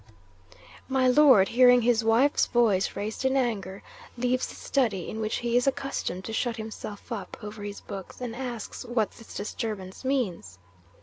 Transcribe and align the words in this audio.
'My 0.89 1.07
Lord, 1.07 1.49
hearing 1.49 1.83
his 1.83 2.03
wife's 2.03 2.47
voice 2.47 2.95
raised 2.95 3.23
in 3.23 3.37
anger, 3.37 3.83
leaves 4.17 4.47
the 4.47 4.55
study 4.55 5.07
in 5.07 5.19
which 5.19 5.35
he 5.35 5.55
is 5.55 5.67
accustomed 5.67 6.25
to 6.25 6.33
shut 6.33 6.57
himself 6.57 7.11
up 7.11 7.37
over 7.43 7.61
his 7.61 7.81
books, 7.81 8.19
and 8.19 8.35
asks 8.35 8.83
what 8.83 9.11
this 9.11 9.35
disturbance 9.35 10.03
means. 10.03 10.57